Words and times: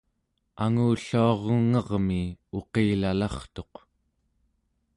angulluarungermi 0.65 2.23
uqilalartuq 2.59 3.73